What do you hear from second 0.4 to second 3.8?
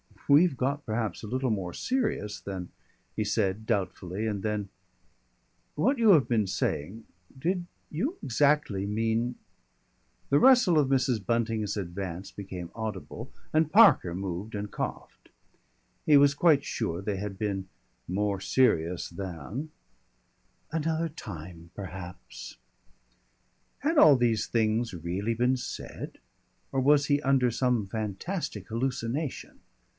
got perhaps a little more serious than" he said